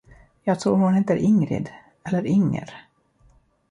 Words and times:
Jag 0.43 0.59
tror 0.59 0.75
hon 0.77 0.93
heter 0.93 1.15
Ingrid... 1.15 1.69
eller 2.03 2.25
Inger? 2.25 2.87